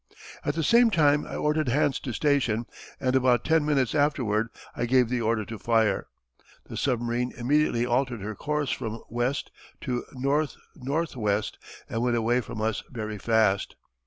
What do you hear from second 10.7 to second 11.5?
N. W.,